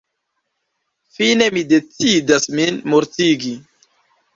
Fine 1.19 1.51
mi 1.57 1.65
decidas 1.75 2.51
min 2.59 2.85
mortigi. 2.95 3.59